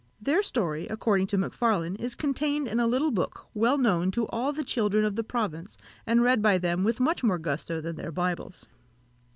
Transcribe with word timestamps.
Their 0.19 0.41
story, 0.41 0.87
according 0.87 1.27
to 1.27 1.37
Macfarlane, 1.37 1.95
is 1.97 2.15
contained 2.15 2.67
in 2.67 2.79
a 2.79 2.87
little 2.87 3.11
book 3.11 3.45
well 3.53 3.77
known 3.77 4.09
to 4.13 4.25
all 4.29 4.51
the 4.51 4.63
children 4.63 5.05
of 5.05 5.15
the 5.15 5.23
province, 5.23 5.77
and 6.07 6.23
read 6.23 6.41
by 6.41 6.57
them 6.57 6.83
with 6.83 6.99
much 6.99 7.23
more 7.23 7.37
gusto 7.37 7.79
than 7.81 7.97
their 7.97 8.11
Bibles. 8.11 8.65